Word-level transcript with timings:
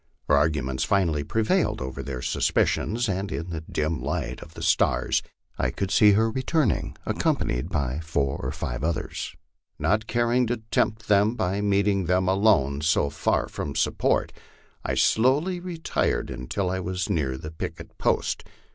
Her 0.27 0.35
arguments 0.35 0.83
finally 0.83 1.23
prevailed 1.23 1.79
over 1.79 2.01
their 2.01 2.23
suspicions, 2.23 3.07
and 3.07 3.31
in 3.31 3.51
the 3.51 3.61
dim 3.61 4.01
light 4.01 4.41
of 4.41 4.55
the 4.55 4.63
stars 4.63 5.21
I 5.59 5.69
could 5.69 5.91
see 5.91 6.13
her 6.13 6.31
returning, 6.31 6.97
accompanied 7.05 7.69
by 7.69 7.99
four 7.99 8.37
or 8.41 8.51
five 8.51 8.83
others. 8.83 9.35
Not 9.77 10.07
caring 10.07 10.47
to 10.47 10.57
tempt 10.71 11.07
them 11.07 11.35
by 11.35 11.61
meeting 11.61 12.05
them 12.05 12.27
alone 12.27 12.81
so 12.81 13.11
far 13.11 13.47
from 13.47 13.75
support, 13.75 14.33
I 14.83 14.95
slowly 14.95 15.59
re 15.59 15.77
tired 15.77 16.31
until 16.31 16.71
I 16.71 16.79
was 16.79 17.07
near 17.07 17.37
the 17.37 17.51
picket 17.51 17.95
post. 17.99 18.43